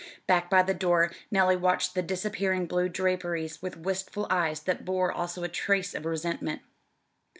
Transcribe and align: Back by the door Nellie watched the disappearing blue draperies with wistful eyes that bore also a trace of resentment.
Back 0.25 0.49
by 0.49 0.63
the 0.63 0.73
door 0.73 1.11
Nellie 1.29 1.55
watched 1.55 1.93
the 1.93 2.01
disappearing 2.01 2.65
blue 2.65 2.89
draperies 2.89 3.61
with 3.61 3.77
wistful 3.77 4.25
eyes 4.31 4.61
that 4.61 4.83
bore 4.83 5.11
also 5.11 5.43
a 5.43 5.47
trace 5.47 5.93
of 5.93 6.05
resentment. 6.07 6.63